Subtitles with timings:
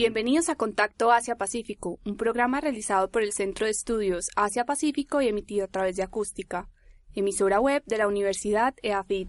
[0.00, 5.66] Bienvenidos a Contacto Asia-Pacífico, un programa realizado por el Centro de Estudios Asia-Pacífico y emitido
[5.66, 6.70] a través de Acústica,
[7.14, 9.28] emisora web de la Universidad EAFIT.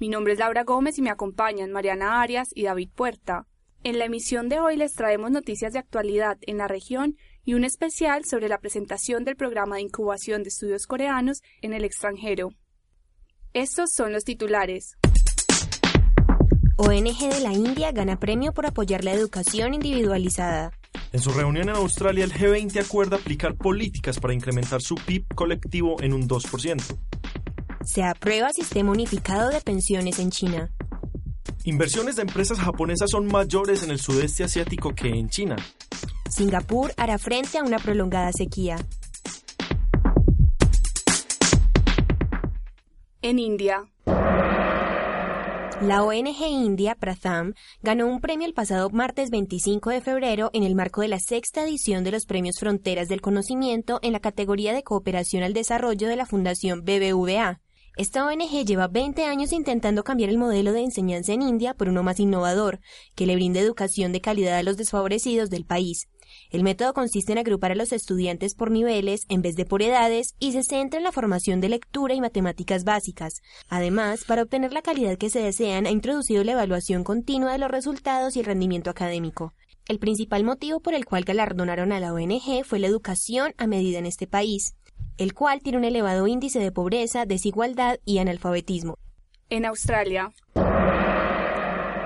[0.00, 3.46] Mi nombre es Laura Gómez y me acompañan Mariana Arias y David Puerta.
[3.84, 7.62] En la emisión de hoy les traemos noticias de actualidad en la región y un
[7.62, 12.48] especial sobre la presentación del programa de incubación de estudios coreanos en el extranjero.
[13.52, 14.96] Estos son los titulares.
[16.82, 20.72] ONG de la India gana premio por apoyar la educación individualizada.
[21.12, 26.00] En su reunión en Australia, el G20 acuerda aplicar políticas para incrementar su PIB colectivo
[26.00, 26.98] en un 2%.
[27.84, 30.70] Se aprueba sistema unificado de pensiones en China.
[31.64, 35.56] Inversiones de empresas japonesas son mayores en el sudeste asiático que en China.
[36.30, 38.76] Singapur hará frente a una prolongada sequía.
[43.20, 43.84] En India,
[45.80, 50.74] la ONG india Pratham ganó un premio el pasado martes 25 de febrero en el
[50.74, 54.82] marco de la sexta edición de los Premios Fronteras del Conocimiento en la categoría de
[54.82, 57.60] Cooperación al Desarrollo de la Fundación BBVA.
[57.96, 62.02] Esta ONG lleva 20 años intentando cambiar el modelo de enseñanza en India por uno
[62.02, 62.80] más innovador,
[63.14, 66.08] que le brinde educación de calidad a los desfavorecidos del país.
[66.50, 70.34] El método consiste en agrupar a los estudiantes por niveles en vez de por edades
[70.40, 73.40] y se centra en la formación de lectura y matemáticas básicas.
[73.68, 77.70] Además, para obtener la calidad que se desean, ha introducido la evaluación continua de los
[77.70, 79.54] resultados y el rendimiento académico.
[79.86, 84.00] El principal motivo por el cual galardonaron a la ONG fue la educación a medida
[84.00, 84.74] en este país,
[85.18, 88.96] el cual tiene un elevado índice de pobreza, desigualdad y analfabetismo.
[89.50, 90.32] En Australia,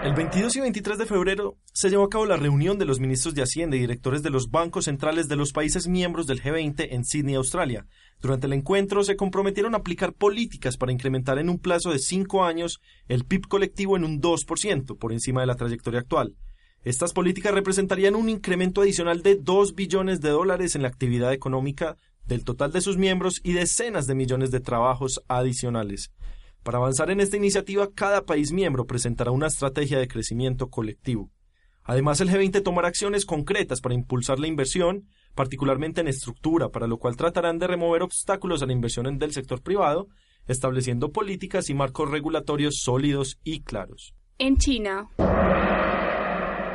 [0.05, 3.35] el 22 y 23 de febrero se llevó a cabo la reunión de los ministros
[3.35, 7.07] de Hacienda y directores de los bancos centrales de los países miembros del G20 en
[7.07, 7.87] Sydney, Australia.
[8.21, 12.45] Durante el encuentro se comprometieron a aplicar políticas para incrementar en un plazo de cinco
[12.45, 16.37] años el PIB colectivo en un 2%, por encima de la trayectoria actual.
[16.83, 21.97] Estas políticas representarían un incremento adicional de 2 billones de dólares en la actividad económica
[22.27, 26.11] del total de sus miembros y decenas de millones de trabajos adicionales.
[26.65, 31.31] Para avanzar en esta iniciativa, cada país miembro presentará una estrategia de crecimiento colectivo.
[31.83, 36.97] Además, el G20 tomará acciones concretas para impulsar la inversión, particularmente en estructura, para lo
[36.97, 40.09] cual tratarán de remover obstáculos a la inversión del sector privado,
[40.47, 44.15] estableciendo políticas y marcos regulatorios sólidos y claros.
[44.39, 45.11] En China,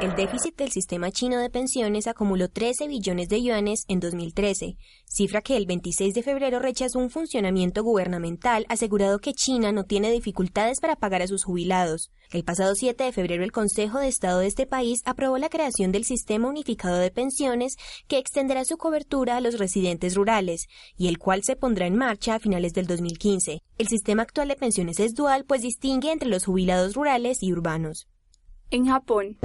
[0.01, 5.41] el déficit del sistema chino de pensiones acumuló 13 billones de yuanes en 2013, cifra
[5.41, 10.79] que el 26 de febrero rechazó un funcionamiento gubernamental asegurado que China no tiene dificultades
[10.79, 12.11] para pagar a sus jubilados.
[12.31, 15.91] El pasado 7 de febrero el Consejo de Estado de este país aprobó la creación
[15.91, 17.75] del Sistema Unificado de Pensiones
[18.07, 22.35] que extenderá su cobertura a los residentes rurales y el cual se pondrá en marcha
[22.35, 23.63] a finales del 2015.
[23.77, 28.07] El sistema actual de pensiones es dual pues distingue entre los jubilados rurales y urbanos.
[28.71, 29.35] En Japón,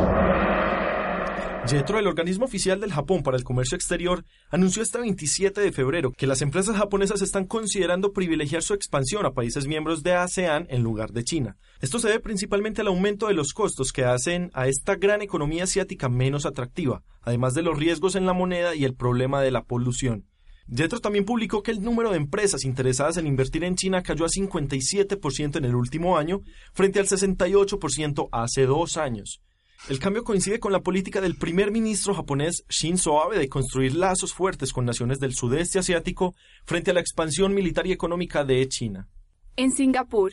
[1.66, 6.12] JETRO, el organismo oficial del Japón para el comercio exterior, anunció este 27 de febrero
[6.12, 10.82] que las empresas japonesas están considerando privilegiar su expansión a países miembros de ASEAN en
[10.82, 11.56] lugar de China.
[11.80, 15.64] Esto se debe principalmente al aumento de los costos que hacen a esta gran economía
[15.64, 19.64] asiática menos atractiva, además de los riesgos en la moneda y el problema de la
[19.64, 20.26] polución.
[20.68, 24.28] JETRO también publicó que el número de empresas interesadas en invertir en China cayó a
[24.28, 26.42] 57% en el último año,
[26.74, 29.40] frente al 68% hace dos años.
[29.86, 34.32] El cambio coincide con la política del primer ministro japonés Shinzo Abe de construir lazos
[34.32, 36.34] fuertes con naciones del sudeste asiático
[36.64, 39.08] frente a la expansión militar y económica de China.
[39.56, 40.32] En Singapur.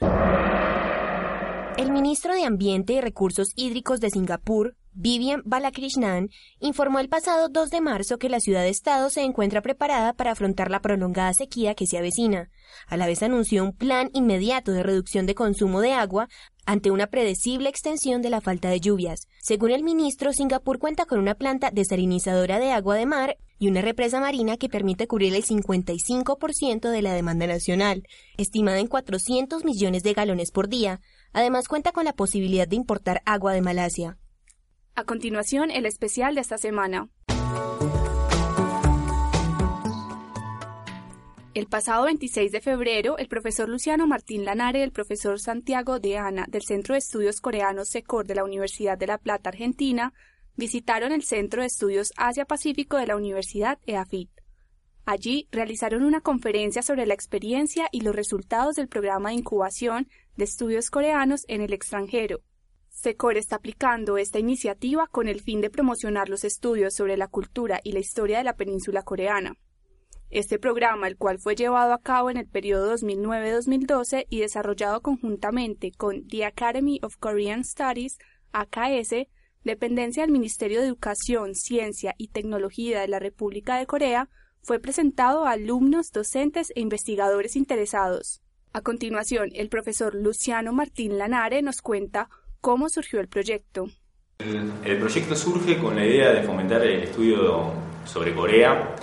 [1.78, 6.30] El ministro de Ambiente y Recursos Hídricos de Singapur, Vivian Balakrishnan
[6.60, 10.82] informó el pasado 2 de marzo que la ciudad-estado se encuentra preparada para afrontar la
[10.82, 12.50] prolongada sequía que se avecina.
[12.88, 16.28] A la vez anunció un plan inmediato de reducción de consumo de agua
[16.66, 19.28] ante una predecible extensión de la falta de lluvias.
[19.41, 23.81] Según el ministro, Singapur cuenta con una planta desalinizadora de agua de mar y una
[23.81, 28.03] represa marina que permite cubrir el 55% de la demanda nacional,
[28.37, 30.99] estimada en 400 millones de galones por día.
[31.34, 34.17] Además cuenta con la posibilidad de importar agua de Malasia.
[34.96, 37.08] A continuación, el especial de esta semana.
[41.53, 46.18] El pasado 26 de febrero, el profesor Luciano Martín Lanare y el profesor Santiago de
[46.18, 50.14] Ana del Centro de Estudios Coreanos SECOR de la Universidad de La Plata, Argentina,
[50.56, 54.30] visitaron el Centro de Estudios Asia-Pacífico de la Universidad EAFIT.
[55.03, 60.08] Allí realizaron una conferencia sobre la experiencia y los resultados del programa de incubación
[60.38, 62.40] de estudios coreanos en el extranjero.
[62.92, 67.82] SECOR está aplicando esta iniciativa con el fin de promocionar los estudios sobre la cultura
[67.84, 69.58] y la historia de la península coreana.
[70.32, 75.92] Este programa, el cual fue llevado a cabo en el periodo 2009-2012 y desarrollado conjuntamente
[75.92, 78.18] con The Academy of Korean Studies,
[78.54, 79.28] AKS,
[79.66, 84.30] dependencia del Ministerio de Educación, Ciencia y Tecnología de la República de Corea,
[84.62, 88.42] fue presentado a alumnos, docentes e investigadores interesados.
[88.72, 92.30] A continuación, el profesor Luciano Martín Lanare nos cuenta
[92.62, 93.88] cómo surgió el proyecto.
[94.40, 97.74] El, proyecto surge con la idea de fomentar el estudio
[98.06, 98.96] sobre Corea,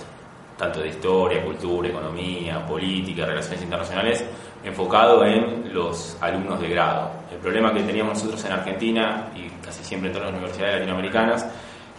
[0.59, 4.25] tanto de historia, cultura, economía, política, relaciones internacionales,
[4.61, 7.11] enfocado en los alumnos de grado.
[7.31, 11.47] El problema que teníamos nosotros en Argentina y casi siempre en todas las universidades latinoamericanas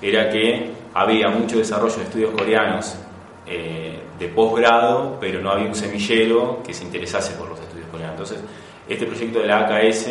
[0.02, 2.96] era que había mucho desarrollo de estudios coreanos
[3.46, 8.12] eh, de posgrado, pero no había un semillero que se interesase por los estudios coreanos.
[8.20, 8.40] Entonces,
[8.86, 10.10] este proyecto de la AKS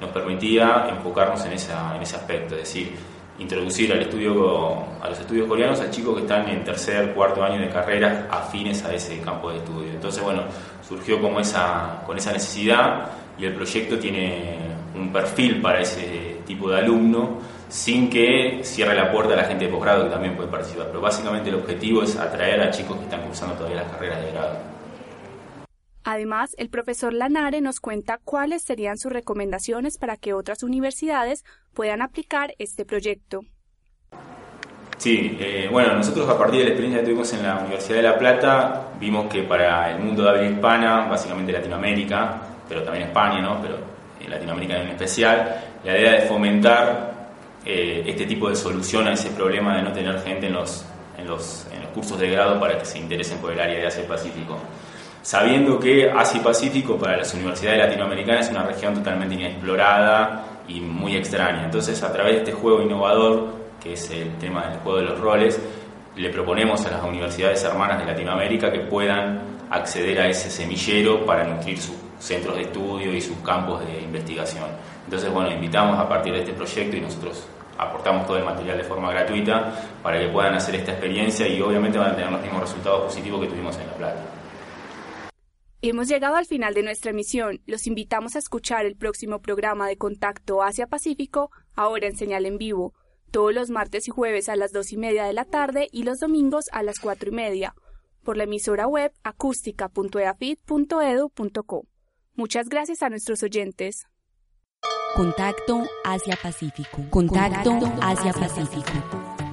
[0.00, 2.92] nos permitía enfocarnos en, esa, en ese aspecto, es decir,
[3.38, 7.60] introducir al estudio, a los estudios coreanos a chicos que están en tercer, cuarto año
[7.60, 9.92] de carrera afines a ese campo de estudio.
[9.92, 10.42] Entonces, bueno,
[10.86, 14.58] surgió como esa, con esa necesidad y el proyecto tiene
[14.94, 17.38] un perfil para ese tipo de alumno
[17.68, 20.86] sin que cierre la puerta a la gente de posgrado que también puede participar.
[20.86, 24.30] Pero básicamente el objetivo es atraer a chicos que están cursando todavía las carreras de
[24.30, 24.73] grado.
[26.04, 32.02] Además, el profesor Lanare nos cuenta cuáles serían sus recomendaciones para que otras universidades puedan
[32.02, 33.40] aplicar este proyecto.
[34.98, 38.02] Sí, eh, bueno, nosotros a partir de la experiencia que tuvimos en la Universidad de
[38.02, 43.40] La Plata, vimos que para el mundo de habla hispana, básicamente Latinoamérica, pero también España,
[43.40, 43.60] ¿no?
[43.60, 43.78] pero
[44.20, 47.28] en Latinoamérica en especial, la idea de fomentar
[47.64, 50.84] eh, este tipo de solución a ese problema de no tener gente en los,
[51.18, 53.86] en los, en los cursos de grado para que se interesen por el área de
[53.86, 54.58] Asia-Pacífico.
[55.24, 61.64] Sabiendo que Asia-Pacífico para las universidades latinoamericanas es una región totalmente inexplorada y muy extraña.
[61.64, 65.18] Entonces, a través de este juego innovador, que es el tema del juego de los
[65.18, 65.58] roles,
[66.14, 69.40] le proponemos a las universidades hermanas de Latinoamérica que puedan
[69.70, 74.66] acceder a ese semillero para nutrir sus centros de estudio y sus campos de investigación.
[75.06, 77.48] Entonces, bueno, invitamos a partir de este proyecto y nosotros
[77.78, 79.72] aportamos todo el material de forma gratuita
[80.02, 83.40] para que puedan hacer esta experiencia y obviamente van a tener los mismos resultados positivos
[83.40, 84.43] que tuvimos en La Plata.
[85.86, 87.60] Hemos llegado al final de nuestra emisión.
[87.66, 92.94] Los invitamos a escuchar el próximo programa de Contacto Asia-Pacífico, ahora en señal en vivo,
[93.30, 96.20] todos los martes y jueves a las dos y media de la tarde y los
[96.20, 97.74] domingos a las cuatro y media,
[98.22, 101.86] por la emisora web acústica.eafit.edu.co.
[102.34, 104.06] Muchas gracias a nuestros oyentes.
[105.14, 107.10] Contacto Asia-Pacífico.
[107.10, 109.33] Contacto Asia-Pacífico.